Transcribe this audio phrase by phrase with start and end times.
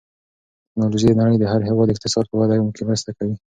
[0.69, 3.35] تکنالوژي د نړۍ د هر هېواد د اقتصاد په وده کې مرسته کوي.